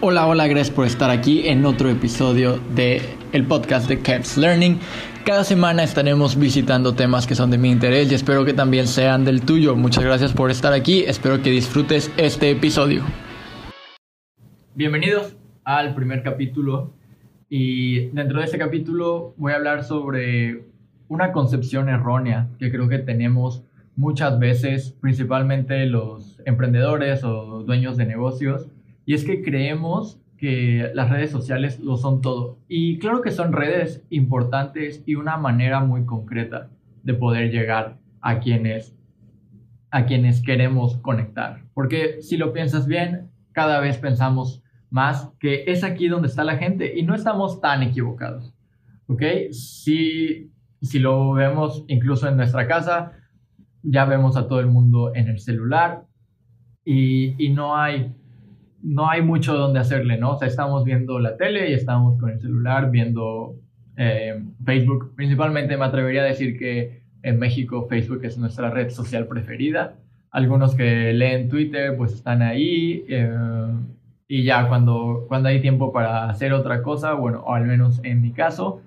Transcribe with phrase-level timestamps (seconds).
[0.00, 3.00] Hola, hola, gracias por estar aquí en otro episodio de
[3.32, 4.78] el podcast de Caps Learning.
[5.24, 9.24] Cada semana estaremos visitando temas que son de mi interés y espero que también sean
[9.24, 9.74] del tuyo.
[9.74, 13.02] Muchas gracias por estar aquí, espero que disfrutes este episodio.
[14.74, 16.92] Bienvenidos al primer capítulo
[17.48, 20.66] y dentro de este capítulo voy a hablar sobre
[21.08, 23.64] una concepción errónea que creo que tenemos
[23.96, 28.68] muchas veces, principalmente los emprendedores o dueños de negocios,
[29.06, 32.58] y es que creemos que las redes sociales lo son todo.
[32.68, 36.68] Y claro que son redes importantes y una manera muy concreta
[37.04, 38.94] de poder llegar a quienes
[39.92, 41.62] a quienes queremos conectar.
[41.72, 46.58] Porque si lo piensas bien, cada vez pensamos más que es aquí donde está la
[46.58, 48.52] gente y no estamos tan equivocados.
[49.06, 49.22] ¿Ok?
[49.52, 50.50] Si,
[50.82, 53.12] si lo vemos incluso en nuestra casa,
[53.82, 56.04] ya vemos a todo el mundo en el celular
[56.84, 58.12] y, y no hay
[58.86, 60.34] no hay mucho donde hacerle, ¿no?
[60.34, 63.56] O sea, estamos viendo la tele y estamos con el celular viendo
[63.96, 65.12] eh, Facebook.
[65.16, 69.96] Principalmente me atrevería a decir que en México Facebook es nuestra red social preferida.
[70.30, 73.28] Algunos que leen Twitter pues están ahí eh,
[74.28, 78.22] y ya cuando, cuando hay tiempo para hacer otra cosa, bueno, o al menos en
[78.22, 78.82] mi caso,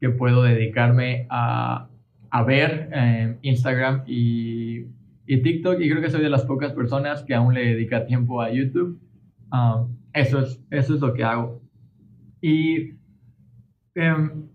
[0.00, 1.88] que puedo dedicarme a,
[2.30, 4.84] a ver eh, Instagram y,
[5.26, 8.40] y TikTok y creo que soy de las pocas personas que aún le dedica tiempo
[8.42, 9.00] a YouTube
[9.50, 11.62] Ah, eso, es, eso es lo que hago.
[12.40, 12.94] Y
[13.94, 14.48] em,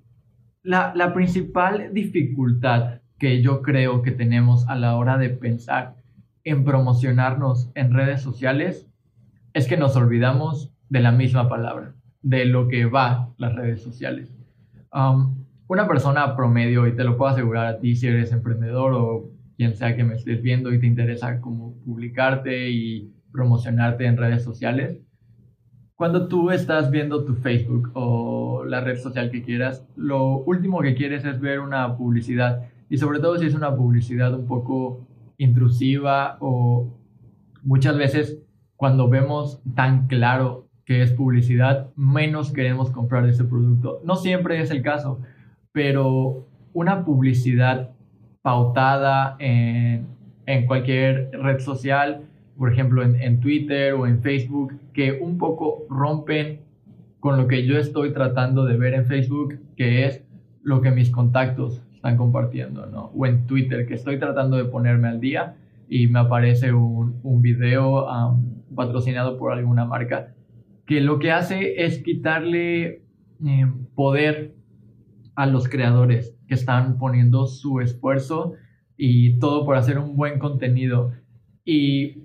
[0.64, 5.96] la, la principal dificultad que yo creo que tenemos a la hora de pensar
[6.44, 8.88] en promocionarnos en redes sociales
[9.54, 14.32] es que nos olvidamos de la misma palabra, de lo que va las redes sociales.
[15.68, 19.76] una persona promedio, y te lo puedo asegurar a ti si eres emprendedor o quien
[19.76, 25.02] sea que me estés viendo y te interesa como publicarte y promocionarte en redes sociales.
[25.96, 30.96] Cuando tú estás viendo tu Facebook o la red social que quieras, lo último que
[30.96, 32.64] quieres es ver una publicidad.
[32.90, 35.08] Y sobre todo si es una publicidad un poco
[35.38, 36.98] intrusiva o
[37.64, 38.38] muchas veces
[38.76, 44.02] cuando vemos tan claro que es publicidad, menos queremos comprar ese producto.
[44.04, 45.22] No siempre es el caso,
[45.72, 47.92] pero una publicidad
[48.42, 50.08] pautada en,
[50.46, 52.25] en cualquier red social
[52.58, 56.62] por ejemplo, en, Twitter o en Facebook, que un poco rompen
[57.20, 60.24] con lo que yo estoy tratando de ver en Facebook, que es
[60.64, 63.12] lo que mis contactos están compartiendo, ¿no?
[63.16, 65.58] O en Twitter, que estoy tratando de ponerme al día
[65.90, 68.08] y me aparece un, un video
[68.74, 70.34] patrocinado por alguna marca,
[70.86, 73.06] que lo que hace es quitarle
[73.44, 74.56] eh, poder
[75.36, 78.54] a los creadores que están poniendo su esfuerzo
[78.96, 81.12] y todo por hacer un buen contenido.
[81.66, 82.24] Y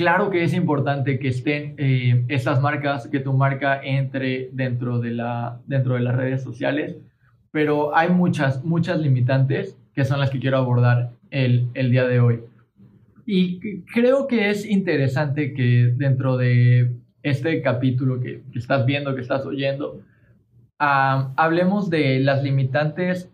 [0.00, 5.10] Claro que es importante que estén eh, estas marcas, que tu marca entre dentro de,
[5.10, 6.96] la, dentro de las redes sociales,
[7.50, 12.18] pero hay muchas, muchas limitantes que son las que quiero abordar el, el día de
[12.18, 12.40] hoy.
[13.26, 19.44] Y creo que es interesante que dentro de este capítulo que, estás viendo, que estás
[19.44, 20.00] oyendo,
[20.78, 23.30] ah, hablemos de las limitantes,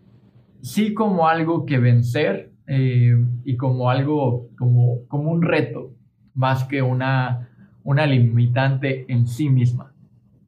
[0.59, 5.93] sí como algo que vencer eh, y como algo, como, como un reto,
[6.37, 7.49] más que una,
[7.83, 9.91] una limitante en sí misma.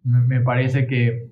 [0.04, 1.28] Me parece que,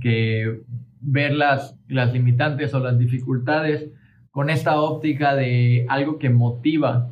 [0.00, 0.62] que
[1.00, 3.90] ver las, las limitantes o las dificultades
[4.30, 7.10] con esta óptica de algo que motiva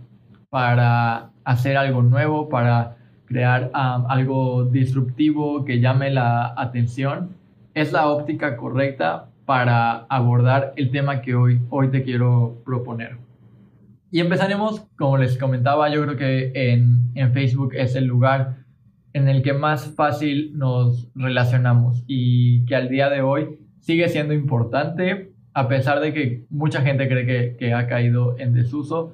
[0.51, 7.35] para hacer algo nuevo, para crear um, algo disruptivo que llame la atención,
[7.75, 13.28] es la óptica correcta para abordar el tema que hoy, hoy te quiero proponer.
[14.11, 18.57] Y empezaremos, como les comentaba, yo creo que en, en, Facebook es el lugar
[19.13, 24.33] en el que más fácil nos relacionamos y que al día de hoy sigue siendo
[24.33, 29.13] importante, a pesar de que mucha gente cree que, que ha caído en desuso.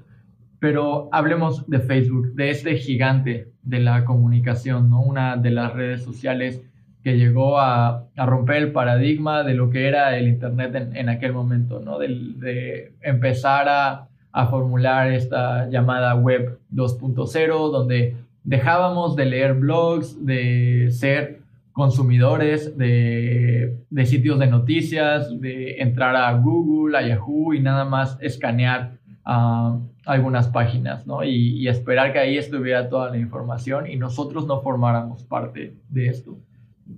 [0.61, 5.03] Pero hablemos de Facebook, de este gigante de la comunicación, ¿no?
[5.03, 6.63] una de las redes sociales
[7.03, 11.09] que llegó a, a, romper el paradigma de lo que era el Internet en, en
[11.09, 11.99] aquel momento, ¿no?
[11.99, 20.27] de, de empezar a a formular esta llamada web 2.0, donde dejábamos de leer blogs,
[20.27, 21.39] de ser
[21.73, 28.99] consumidores de, sitios de noticias, de entrar a Google, a Yahoo y nada más escanear
[29.25, 31.23] ah, algunas páginas, ¿no?
[31.23, 36.09] Y, y, esperar que ahí estuviera toda la información y nosotros no formáramos parte de
[36.09, 36.37] esto.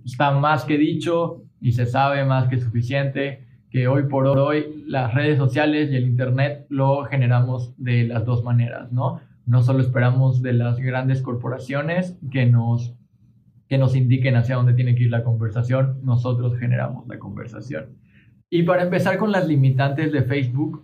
[0.06, 3.45] Está más que dicho y se sabe más que suficiente
[3.84, 8.92] hoy por hoy las redes sociales y el Internet lo generamos de las dos maneras,
[8.92, 9.20] ¿no?
[9.44, 12.94] No solo esperamos de las grandes corporaciones que nos,
[13.68, 17.96] que nos indiquen hacia dónde tiene que ir la conversación, nosotros generamos la conversación.
[18.48, 20.82] Y para empezar con las limitantes de Facebook,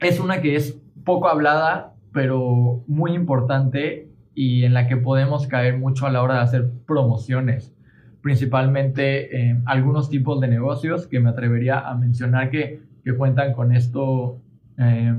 [0.00, 5.78] es una que es poco hablada, pero muy importante y en la que podemos caer
[5.78, 7.74] mucho a la hora de hacer promociones,
[8.22, 13.74] principalmente en algunos tipos de negocios que me atrevería a mencionar que, que cuentan con
[13.74, 14.40] esto
[14.78, 15.14] eh,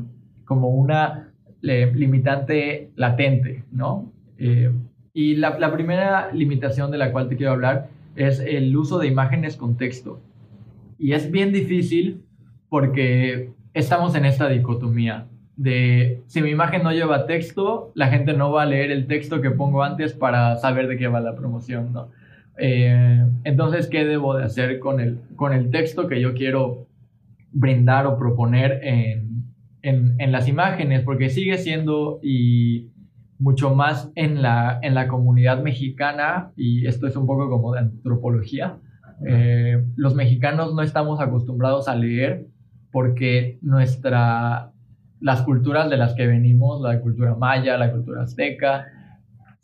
[0.45, 1.29] como una
[1.61, 4.11] limitante latente, ¿no?
[4.38, 4.71] Eh,
[5.13, 9.07] y la, la, primera limitación de la cual te quiero hablar es el uso de
[9.07, 10.19] imágenes con texto.
[10.97, 12.23] Y es bien difícil
[12.67, 18.51] porque estamos en esta dicotomía de si mi imagen no lleva texto, la gente no
[18.51, 21.94] va a leer el texto que pongo antes para saber de qué va la promoción,
[21.94, 22.09] ¿no?
[22.57, 26.88] Eh, entonces, ¿qué debo de hacer con el, con el texto que yo quiero
[27.51, 29.45] brindar o proponer en,
[29.81, 31.01] en, en las imágenes?
[31.01, 32.91] Porque sigue siendo y
[33.39, 37.79] mucho más en la, en la comunidad mexicana, y esto es un poco como de
[37.79, 38.77] antropología,
[39.27, 42.47] eh, los mexicanos no estamos acostumbrados a leer
[42.91, 44.71] porque nuestra,
[45.19, 48.85] las culturas de las que venimos, la cultura maya, la cultura azteca,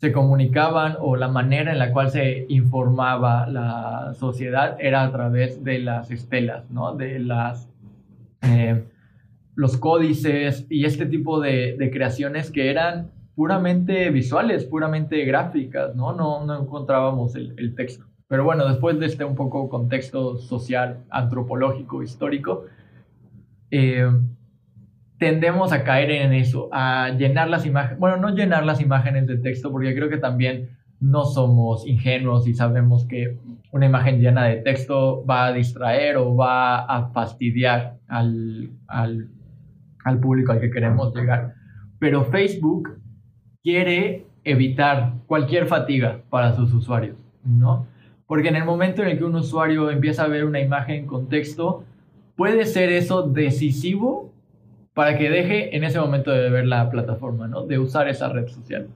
[0.00, 5.62] se comunicaban o la manera en la cual se informaba la sociedad era a través
[5.62, 6.96] de las estelas, ¿no?
[6.96, 7.68] De las,
[8.40, 8.82] eh,
[9.54, 16.14] los códices y este tipo de, creaciones que eran puramente visuales, puramente gráficas, ¿no?
[16.14, 18.06] No, no encontrábamos el, el, texto.
[18.26, 22.64] Pero bueno, después de este un poco contexto social, antropológico, histórico,
[23.70, 24.10] eh,
[25.20, 29.36] tendemos a caer en eso, a llenar las imágenes, bueno, no llenar las imágenes de
[29.36, 33.36] texto, porque creo que también no somos ingenuos y sabemos que
[33.70, 39.28] una imagen llena de texto va a distraer o va a fastidiar al, al,
[40.22, 41.52] público al que queremos llegar.
[41.98, 42.98] Pero Facebook
[43.62, 47.86] quiere evitar cualquier fatiga para sus usuarios, ¿no?
[48.26, 51.28] Porque en el momento en el que un usuario empieza a ver una imagen con
[51.28, 51.84] texto,
[52.36, 54.29] puede ser eso decisivo
[55.00, 57.64] para que deje en ese momento de ver la plataforma, ¿no?
[57.64, 58.88] De usar esa red social.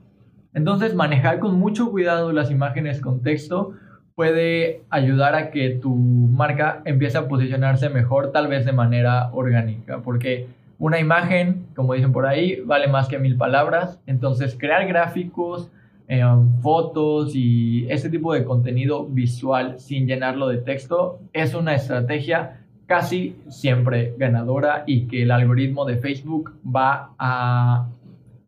[0.53, 3.71] Entonces, manejar con mucho cuidado las imágenes con texto
[4.13, 10.03] puede ayudar a que tu marca empiece a posicionarse mejor, tal vez de manera orgánica,
[10.03, 10.45] porque
[10.77, 13.99] una imagen, como dicen por ahí, vale más que mil palabras.
[14.05, 15.71] Entonces, crear gráficos,
[16.07, 16.23] eh,
[16.61, 23.35] fotos y este tipo de contenido visual sin llenarlo de texto es una estrategia casi
[23.49, 27.89] siempre ganadora y que el algoritmo de Facebook va a,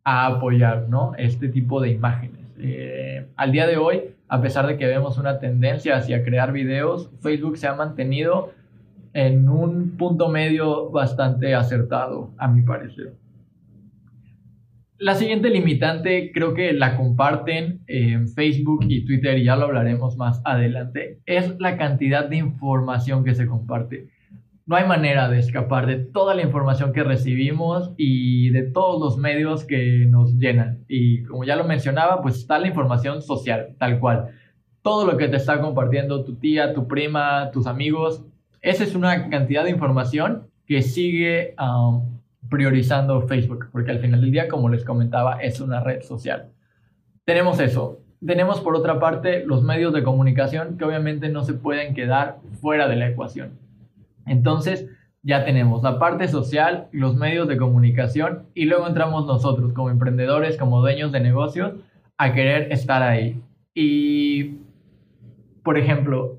[0.04, 1.14] apoyar ¿no?
[1.18, 2.46] este tipo de imágenes.
[2.60, 7.10] Eh, al día de hoy, a pesar de que vemos una tendencia hacia crear videos,
[7.22, 8.54] Facebook se ha mantenido
[9.14, 13.16] en un punto medio bastante acertado, a mi parecer.
[15.00, 20.18] La siguiente limitante creo que la comparten en Facebook y Twitter y ya lo hablaremos
[20.18, 24.08] más adelante, es la cantidad de información que se comparte.
[24.68, 29.18] No hay manera de escapar de toda la información que recibimos y de todos los
[29.18, 30.84] medios que nos llenan.
[30.90, 34.32] Y como ya lo mencionaba, pues está la información social, tal cual.
[34.82, 38.26] Todo lo que te está compartiendo tu tía, tu prima, tus amigos,
[38.62, 44.32] esa es una cantidad de información que sigue um, priorizando Facebook, porque al final del
[44.32, 46.50] día, como les comentaba, es una red social.
[47.24, 48.02] Tenemos eso.
[48.26, 52.90] Tenemos por otra parte los medios de comunicación que obviamente no se pueden quedar fuera
[52.90, 53.66] de la ecuación.
[54.28, 54.88] Entonces,
[55.24, 60.58] ya tenemos la parte social, los medios de comunicación y luego entramos nosotros como emprendedores,
[60.58, 61.74] como dueños de negocios,
[62.18, 63.42] a querer estar ahí.
[63.74, 64.60] Y
[65.68, 66.38] por ejemplo,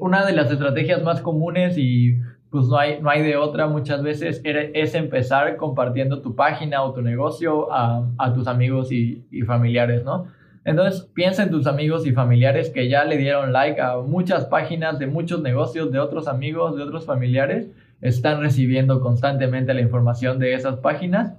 [0.00, 2.18] una de las estrategias más comunes y
[2.50, 6.92] pues no hay, no hay de otra muchas veces es empezar compartiendo tu página o
[6.92, 10.26] tu negocio a, tus amigos y, familiares, ¿no?
[10.64, 14.98] Entonces piensa en tus amigos y familiares que ya le dieron like a muchas páginas
[14.98, 17.68] de muchos negocios de otros amigos, de otros familiares,
[18.00, 21.34] están recibiendo constantemente la información de esas páginas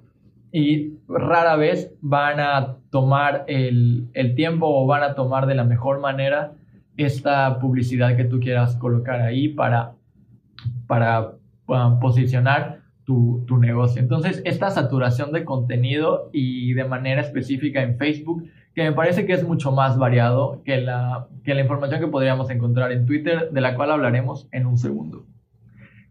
[0.51, 5.63] y rara vez van a tomar el, el tiempo o van a tomar de la
[5.63, 6.53] mejor manera
[6.97, 9.93] esta publicidad que tú quieras colocar ahí para,
[10.87, 11.33] para
[12.01, 14.01] posicionar tu, tu, negocio.
[14.01, 19.33] Entonces, esta saturación de contenido y de manera específica en Facebook, que me parece que
[19.33, 23.61] es mucho más variado que la, que la información que podríamos encontrar en Twitter, de
[23.61, 25.25] la cual hablaremos en un segundo.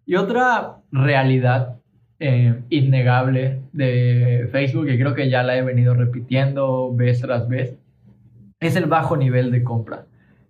[0.05, 1.79] Y otra realidad
[2.19, 7.79] eh, innegable de Facebook, que creo que ya la he venido repitiendo vez tras vez,
[8.61, 10.05] es el bajo nivel de compra.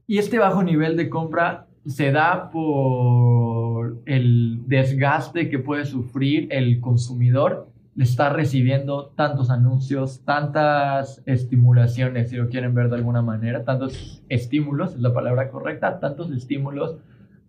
[0.07, 6.81] Y este bajo nivel de compra se da por el desgaste que puede sufrir el
[6.81, 7.70] consumidor
[8.03, 14.95] está recibiendo tantos anuncios, tantas estimulaciones, si lo quieren ver de alguna manera, tantos estímulos,
[14.95, 16.97] es la palabra correcta, tantos estímulos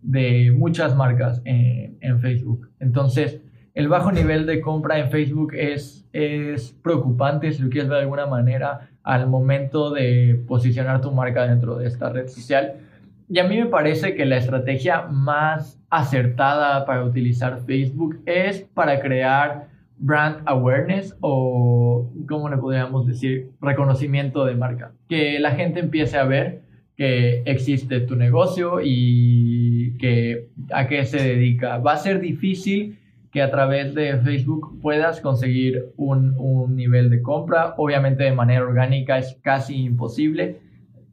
[0.02, 2.68] de muchas marcas en, Facebook.
[2.80, 3.40] Entonces,
[3.74, 8.02] el bajo nivel de compra en Facebook es, es preocupante, si lo quieres ver de
[8.02, 12.74] alguna manera, al momento de posicionar tu marca dentro de esta red social.
[13.28, 19.00] Y a mí me parece que la estrategia más acertada para utilizar Facebook es para
[19.00, 19.71] crear
[20.02, 23.52] brand awareness o, ¿cómo le podríamos decir?
[23.60, 24.92] Reconocimiento de marca.
[25.08, 26.62] Que la gente empiece a ver
[26.96, 31.78] que existe tu negocio y que a qué se dedica.
[31.78, 32.98] Va a ser difícil
[33.30, 37.74] que a través de Facebook puedas conseguir un, un, nivel de compra.
[37.78, 40.60] Obviamente de manera orgánica es casi imposible.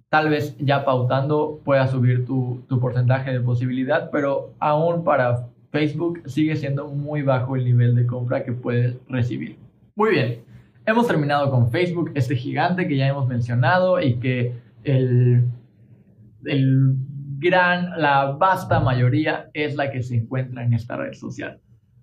[0.09, 6.21] Tal vez ya pautando puedas subir tu, tu porcentaje de posibilidad, pero aún para Facebook
[6.25, 9.57] sigue siendo muy bajo el nivel de compra que puedes recibir.
[9.95, 10.39] Muy bien,
[10.85, 15.45] hemos terminado con Facebook, este gigante que ya hemos mencionado y que el,
[16.45, 16.95] el
[17.37, 21.59] gran, la vasta mayoría es la que se encuentra en esta red social.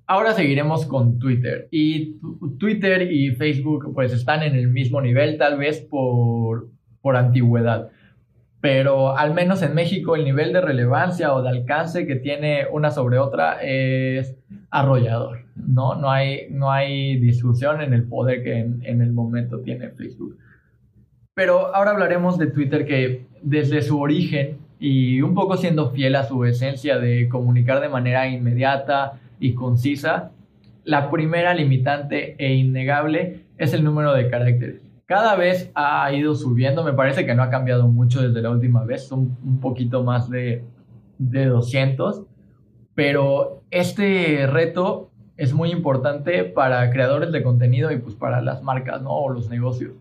[0.06, 1.66] Ahora seguiremos con Twitter.
[1.72, 2.16] Y
[2.58, 6.68] Twitter y Facebook pues están en el mismo nivel, tal vez por,
[7.00, 7.90] por antigüedad.
[8.60, 12.90] Pero al menos en México el nivel de relevancia o de alcance que tiene una
[12.90, 14.34] sobre otra es
[14.70, 15.44] arrollador.
[15.54, 19.90] No, no, hay, no hay discusión en el poder que en, en el momento tiene
[19.90, 20.36] Facebook.
[21.34, 26.24] Pero ahora hablaremos de Twitter que desde su origen y un poco siendo fiel a
[26.24, 30.32] su esencia de comunicar de manera inmediata, y concisa,
[30.84, 34.85] la primera limitante e innegable es el número de caracteres.
[35.06, 38.84] Cada vez ha ido subiendo, me parece que no ha cambiado mucho desde la última
[38.84, 40.64] vez, son un poquito más de,
[41.18, 42.22] de 200,
[42.94, 49.00] pero este reto es muy importante para creadores de contenido y pues para las marcas,
[49.02, 49.10] ¿no?
[49.10, 49.92] O los negocios,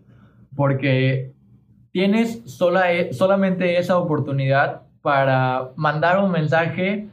[0.56, 1.32] porque
[1.92, 7.08] tienes sola, solamente esa oportunidad para mandar un mensaje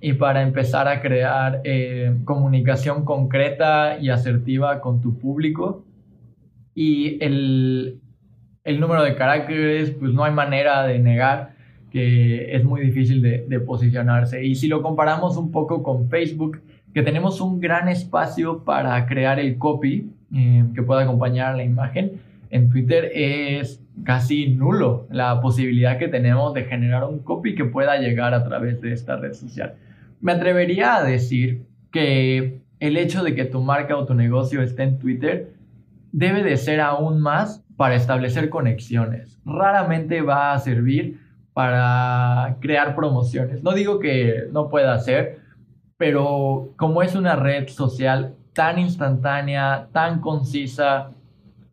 [0.00, 5.85] y para empezar a crear eh, comunicación concreta y asertiva con tu público.
[6.76, 8.00] Y el,
[8.62, 11.56] el, número de caracteres, pues no hay manera de negar
[11.90, 14.44] que es muy difícil de, de posicionarse.
[14.44, 16.60] Y si lo comparamos un poco con Facebook,
[16.94, 22.20] que tenemos un gran espacio para crear el copy eh, que pueda acompañar la imagen,
[22.50, 27.98] en Twitter es casi nulo la posibilidad que tenemos de generar un copy que pueda
[27.98, 29.74] llegar a través de esta red social
[30.20, 34.82] me atrevería a decir que el hecho de que tu marca o tu negocio esté
[34.82, 35.52] en Twitter
[36.16, 39.38] debe de ser aún más para establecer conexiones.
[39.44, 41.20] Raramente va a servir
[41.52, 43.62] para crear promociones.
[43.62, 45.40] No digo que no pueda ser,
[45.98, 51.10] pero como es una red social tan instantánea, tan concisa,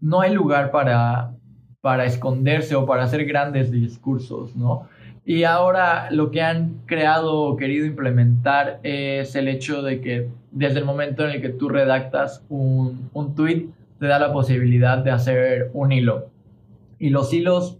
[0.01, 1.31] no hay lugar para,
[1.79, 4.89] para esconderse o para hacer grandes discursos, ¿no?
[5.23, 10.79] Y ahora lo que han creado o querido implementar es el hecho de que desde
[10.79, 13.69] el momento en el que tú redactas un, un tweet,
[14.03, 16.29] te da la posibilidad de hacer un hilo.
[16.99, 17.79] Y los hilos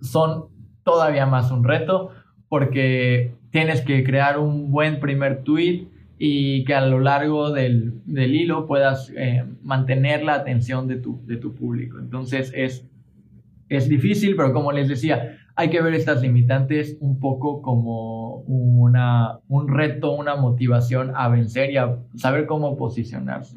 [0.00, 0.44] son
[0.84, 2.10] todavía más un reto
[2.48, 8.36] porque tienes que crear un buen primer tweet y que a lo largo del, del
[8.36, 11.98] hilo puedas eh, mantener la atención de tu, de tu público.
[11.98, 12.88] Entonces es,
[13.68, 19.40] es difícil, pero como les decía, hay que ver estas limitantes un poco como una,
[19.48, 23.56] un reto, una motivación a vencer y a saber cómo posicionarse.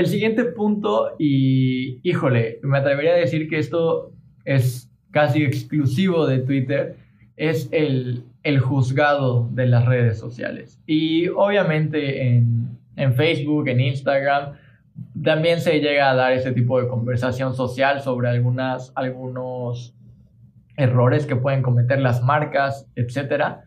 [0.00, 4.14] El siguiente punto, y híjole, me atrevería a decir que esto
[4.46, 6.96] es casi exclusivo de Twitter,
[7.36, 10.82] es el, el juzgado de las redes sociales.
[10.86, 14.54] Y obviamente en, en Facebook, en Instagram,
[15.22, 19.94] también se llega a dar ese tipo de conversación social sobre algunas, algunos
[20.78, 23.64] errores que pueden cometer las marcas, etcétera,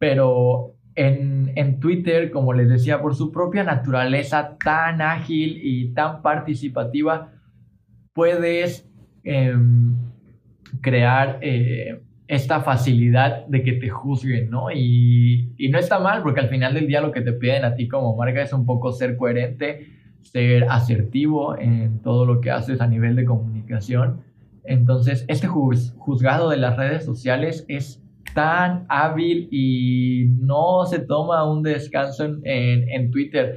[0.00, 6.22] pero en, en, Twitter, como les decía, por su propia naturaleza tan ágil y tan
[6.22, 7.32] participativa,
[8.12, 8.88] puedes
[9.24, 9.96] em,
[10.80, 14.70] crear eh, esta facilidad de que te juzguen, ¿no?
[14.70, 17.74] Y, y, no está mal, porque al final del día lo que te piden a
[17.74, 19.88] ti como marca es un poco ser coherente,
[20.22, 24.26] ser asertivo en todo lo que haces a nivel de comunicación
[24.66, 28.02] entonces, este juzgado de las redes sociales es
[28.36, 33.56] tan hábil y no se toma un descanso en, Twitter.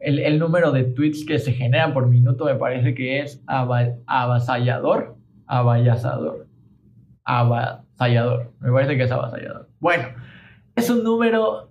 [0.00, 5.16] El, número de tweets que se generan por minuto me parece que es avasallador.
[5.46, 6.46] Avasallador.
[7.24, 8.52] Avasallador.
[8.60, 9.68] Me parece que es avasallador.
[9.80, 10.04] Bueno,
[10.76, 11.66] es un número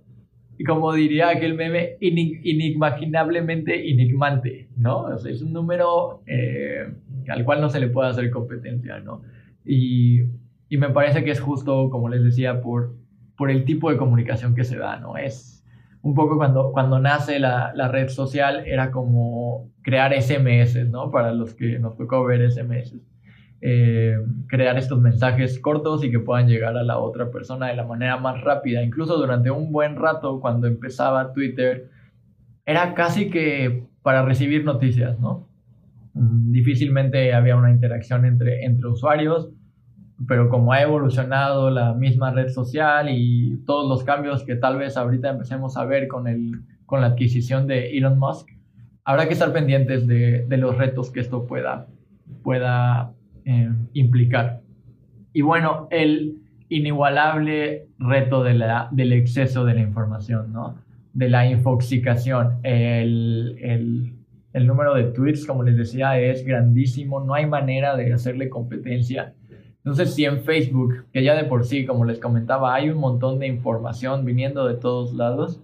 [0.68, 5.16] como diría aquel meme, inimaginablemente enigmante, ¿no?
[5.16, 6.94] es un número eh,
[7.30, 9.22] al cual no se le puede hacer competencia, ¿no?
[9.64, 10.24] Y,
[10.70, 12.96] y, me parece que es justo, como les decía, por,
[13.36, 15.18] por el tipo de comunicación que se da, ¿no?
[15.18, 15.66] Es
[16.02, 21.12] un poco cuando, cuando nace la, la red social, era como crear SMS, ¿no?
[21.12, 22.96] Para los que nos tocó ver SMS.
[23.62, 24.16] Eh,
[24.48, 28.16] crear estos mensajes cortos y que puedan llegar a la otra persona de la manera
[28.18, 28.82] más rápida.
[28.82, 31.90] Incluso durante un buen rato, cuando empezaba Twitter,
[32.66, 35.50] era casi que para recibir noticias, ¿no?
[36.14, 39.50] Mm, difícilmente había una interacción entre, entre usuarios,
[40.28, 44.98] pero como ha evolucionado la misma red social y todos los cambios que tal vez
[44.98, 48.50] ahorita empecemos a ver con, el, con la adquisición de Elon Musk,
[49.06, 51.88] habrá que estar pendientes de, de los retos que esto pueda,
[52.44, 53.14] pueda
[53.46, 54.62] eh, implicar.
[55.34, 60.76] Y bueno, el inigualable reto de la, del exceso de la información, ¿no?
[61.14, 62.60] De la infoxicación.
[62.64, 64.14] El, el,
[64.54, 67.24] el número de tweets, como les decía, es grandísimo.
[67.24, 69.34] No hay manera de hacerle competencia.
[69.80, 73.40] Entonces, si en Facebook, que ya de por sí, como les comentaba, hay un montón
[73.40, 75.62] de información viniendo de todos lados,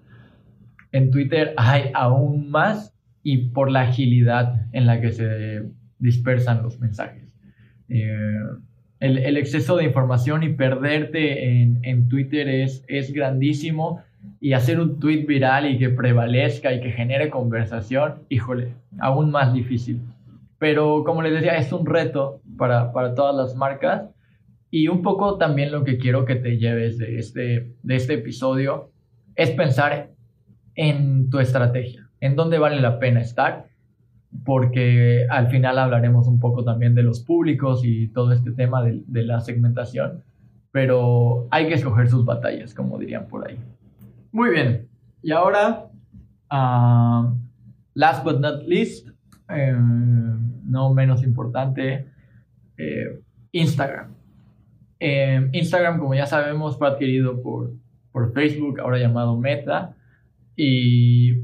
[0.92, 5.64] en Twitter hay aún más y por la agilidad en la que se
[6.00, 7.24] dispersan los mensajes.
[7.90, 8.40] Eh,
[9.00, 14.02] el, exceso de información y perderte en, Twitter es, es grandísimo
[14.40, 18.70] y hacer un tweet viral y que prevalezca y que genere conversación, híjole,
[19.00, 20.02] aún más difícil.
[20.58, 24.10] Pero como les decía, es un reto para, para todas las marcas
[24.72, 28.92] y un poco también lo que quiero que te lleves de este, de este episodio
[29.36, 30.12] es pensar
[30.76, 33.68] en tu estrategia, en dónde vale la pena estar
[34.44, 39.24] porque al final hablaremos un poco también de los públicos y todo este tema de,
[39.24, 40.24] la segmentación,
[40.72, 43.58] pero hay que escoger sus batallas, como dirían por ahí.
[44.32, 44.90] Muy bien,
[45.22, 45.88] y ahora,
[46.50, 47.34] ah,
[47.94, 49.10] last but not least,
[49.50, 52.08] eh, no menos importante,
[52.78, 53.22] eh,
[53.52, 54.14] Instagram.
[55.00, 57.74] Eh, Instagram, como ya sabemos, fue adquirido por,
[58.12, 59.96] por Facebook, ahora llamado Meta,
[60.56, 61.44] y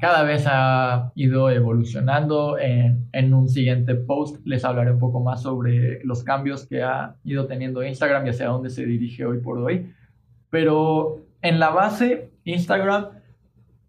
[0.00, 2.58] cada vez ha ido evolucionando.
[2.58, 7.16] En, en, un siguiente post les hablaré un poco más sobre los cambios que ha
[7.24, 9.92] ido teniendo Instagram y hacia dónde se dirige hoy por hoy.
[10.50, 13.08] Pero en la base, Instagram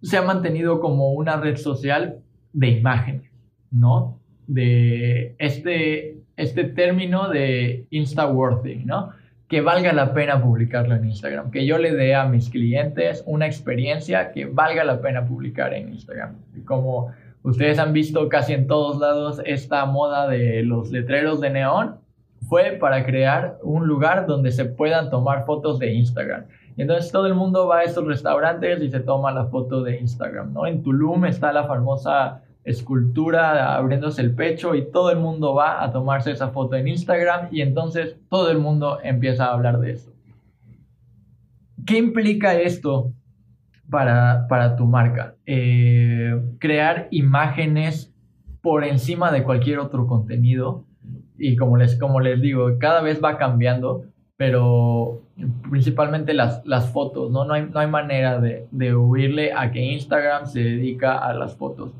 [0.01, 3.31] se ha mantenido como una red social de imágenes,
[3.71, 4.19] ¿no?
[4.47, 9.11] De este, este término de Insta-worthy, ¿no?
[9.49, 13.47] que valga la pena publicarlo en Instagram, que yo le dé a mis clientes una
[13.47, 16.35] experiencia que valga la pena publicar en Instagram.
[16.65, 21.95] Como ustedes han visto casi en todos lados, esta moda de los letreros de neón
[22.47, 26.45] fue para crear un lugar donde se puedan tomar fotos de Instagram.
[26.75, 29.99] Y entonces todo el mundo va a estos restaurantes y se toma la foto de
[29.99, 30.65] Instagram, ¿no?
[30.65, 35.91] En Tulum está la famosa escultura abriéndose el pecho y todo el mundo va a
[35.91, 40.11] tomarse esa foto en Instagram y entonces todo el mundo empieza a hablar de eso.
[41.85, 43.13] ¿Qué implica esto
[43.89, 45.35] para, para tu marca?
[45.45, 48.13] Eh, crear imágenes
[48.61, 50.85] por encima de cualquier otro contenido
[51.37, 54.03] y como les, como les digo, cada vez va cambiando,
[54.35, 55.21] pero
[55.69, 57.45] principalmente las, las fotos, ¿no?
[57.45, 61.55] No hay, no hay manera de, de huirle a que Instagram se dedica a las
[61.55, 61.91] fotos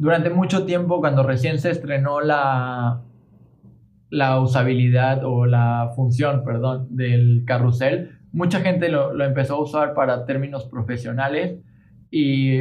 [0.00, 3.02] durante mucho tiempo, cuando recién se estrenó la,
[4.08, 9.92] la usabilidad o la función, perdón, del carrusel, mucha gente lo, lo, empezó a usar
[9.92, 11.58] para términos profesionales
[12.10, 12.60] y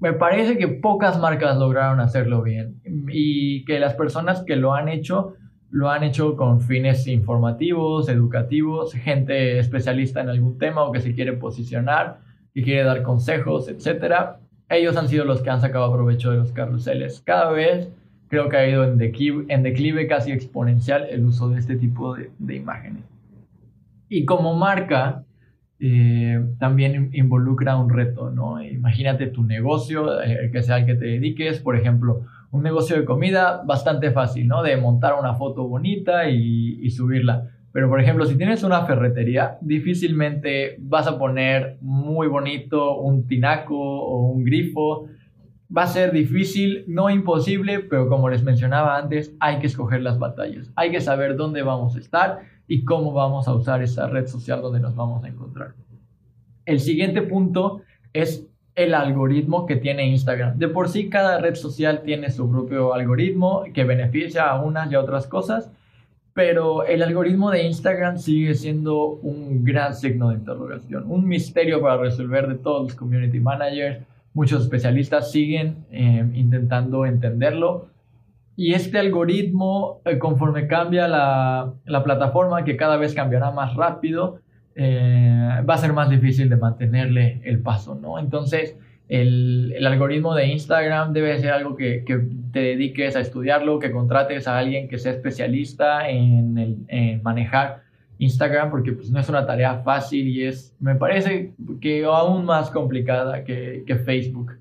[0.00, 4.88] me parece que pocas marcas lograron hacerlo bien y que las personas que lo han
[4.88, 5.34] hecho
[5.74, 11.14] lo han hecho con fines informativos, educativos, gente especialista en algún tema o que se
[11.14, 12.20] quiere posicionar,
[12.54, 16.52] que quiere dar consejos, etcétera ellos han sido los que han sacado provecho de los
[16.52, 17.22] carruseles.
[17.24, 17.90] Cada vez
[18.28, 22.16] creo que ha ido en declive, en declive casi exponencial el uso de este tipo
[22.16, 23.04] de, imágenes.
[24.08, 25.24] Y como marca,
[25.80, 28.62] eh, también involucra un reto, ¿no?
[28.62, 32.22] Imagínate tu negocio, el que sea el que te dediques, por ejemplo,
[32.54, 34.62] un negocio de comida bastante fácil, ¿no?
[34.62, 37.50] De montar una foto bonita y, y subirla.
[37.72, 43.76] Pero, por ejemplo, si tienes una ferretería, difícilmente vas a poner muy bonito un tinaco
[43.76, 45.08] o un grifo.
[45.76, 50.20] Va a ser difícil, no imposible, pero como les mencionaba antes, hay que escoger las
[50.20, 50.70] batallas.
[50.76, 54.62] Hay que saber dónde vamos a estar y cómo vamos a usar esa red social
[54.62, 55.74] donde nos vamos a encontrar.
[56.66, 60.58] El siguiente punto es el algoritmo que tiene Instagram.
[60.58, 64.94] De por sí, cada red social tiene su propio algoritmo que beneficia a unas y
[64.94, 65.70] a otras cosas
[66.34, 71.96] pero el algoritmo de Instagram sigue siendo un gran signo de interrogación, un misterio para
[71.96, 74.04] resolver de todos los community managers.
[74.34, 77.86] Muchos especialistas siguen eh, intentando entenderlo.
[78.56, 84.40] Y este algoritmo, eh, conforme cambia la, la, plataforma, que cada vez cambiará más rápido,
[84.76, 88.18] eh, va a ser más difícil de mantenerle el paso, ¿no?
[88.18, 88.76] Entonces,
[89.08, 92.04] el, algoritmo de Instagram debe ser algo que,
[92.52, 96.86] te dediques a estudiarlo, que contrates a alguien que sea especialista en,
[97.22, 97.82] manejar
[98.18, 102.70] Instagram, porque pues, no es una tarea fácil y es, me parece que aún más
[102.70, 104.58] complicada que, Facebook.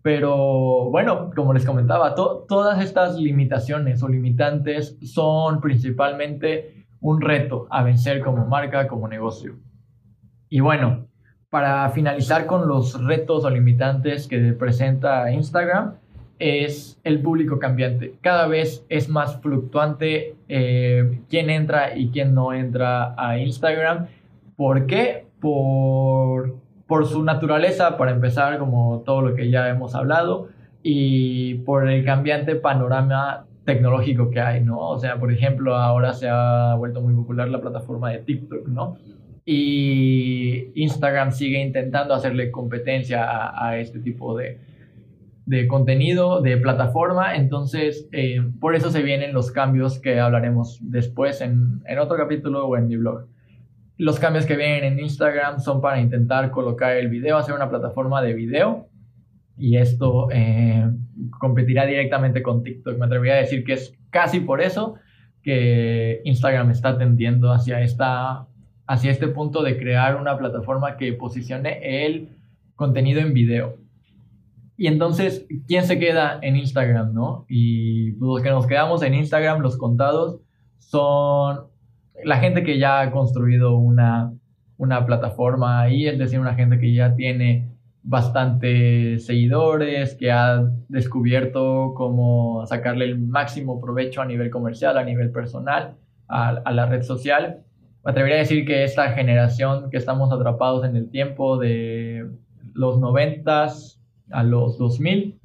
[0.00, 7.66] Pero bueno, como les comentaba, to, todas estas limitaciones o limitantes son principalmente un reto
[7.70, 9.56] a vencer como marca, como negocio.
[10.48, 11.06] Y bueno,
[11.50, 15.94] para finalizar con los retos o limitantes que presenta Instagram,
[16.38, 18.14] es el público cambiante.
[18.20, 24.06] Cada vez es más fluctuante eh, quién entra y quién no entra a Instagram.
[24.56, 25.26] ¿Por qué?
[25.40, 26.56] Por,
[26.86, 30.48] por su naturaleza, para empezar, como todo lo que ya hemos hablado,
[30.82, 34.78] y por el cambiante panorama tecnológico que hay, ¿no?
[34.78, 38.96] O sea, por ejemplo, ahora se ha vuelto muy popular la plataforma de TikTok, ¿no?
[39.50, 43.26] y Instagram sigue intentando hacerle competencia
[43.66, 44.60] a, este tipo de,
[45.46, 47.34] de, contenido, de plataforma.
[47.34, 52.66] Entonces, eh, por eso se vienen los cambios que hablaremos después en, en, otro capítulo
[52.66, 53.26] o en mi blog.
[53.96, 58.20] Los cambios que vienen en Instagram son para intentar colocar el video, hacer una plataforma
[58.20, 58.88] de video.
[59.56, 60.90] Y esto eh,
[61.38, 62.98] competirá directamente con TikTok.
[62.98, 64.96] Me atrevería a decir que es casi por eso
[65.42, 68.46] que Instagram está tendiendo hacia esta
[68.86, 72.30] hacia este punto de crear una plataforma que posicione el
[72.74, 73.76] contenido en video.
[74.78, 77.44] Y entonces, ¿quién se queda en Instagram, no?
[77.48, 80.40] Y los que nos quedamos en Instagram, los contados,
[80.78, 81.66] son
[82.24, 84.32] la gente que ya ha construido una,
[84.78, 87.68] una plataforma ahí, es decir, una gente que ya tiene
[88.08, 95.30] bastantes seguidores, que ha descubierto cómo sacarle el máximo provecho a nivel comercial, a nivel
[95.30, 97.64] personal, a, la red social
[98.04, 102.30] me atrevería a decir que esta generación que estamos atrapados en el tiempo de
[102.72, 103.66] los 90
[104.30, 105.38] a los 2000,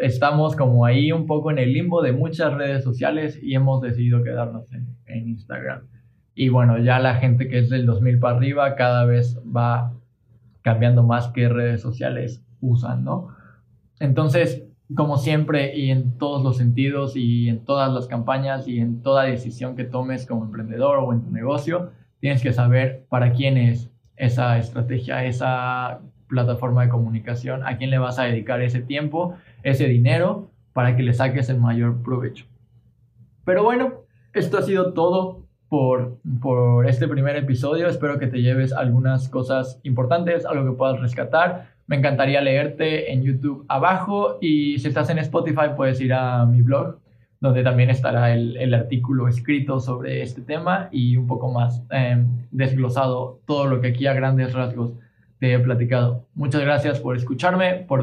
[0.00, 4.22] estamos como ahí un poco en el limbo de muchas redes sociales y hemos decidido
[4.22, 5.88] quedarnos en, en Instagram.
[6.36, 9.92] Y bueno, ya la gente que es del 2000 para arriba cada vez va
[10.64, 13.28] cambiando más qué redes sociales usan, ¿no?
[14.00, 19.02] Entonces, como siempre y en todos los sentidos y en todas las campañas y en
[19.02, 23.58] toda decisión que tomes como emprendedor o en tu negocio, tienes que saber para quién
[23.58, 29.34] es esa estrategia, esa plataforma de comunicación, a quién le vas a dedicar ese tiempo,
[29.62, 32.46] ese dinero para que le saques el mayor provecho.
[33.44, 35.43] Pero bueno, esto ha sido todo
[35.74, 37.88] por, por este primer episodio.
[37.88, 43.22] Espero que te lleves algunas cosas importantes, algo que puedas rescatar me encantaría leerte en
[43.22, 46.98] YouTube abajo y si estás en Spotify puedes ir a mi blog
[47.40, 52.26] donde también estará el, el artículo escrito sobre este tema y un poco más em,
[52.50, 54.92] desglosado todo lo que aquí a grandes rasgos
[55.40, 56.24] te he platicado.
[56.34, 58.02] Muchas gracias por escucharme, por ver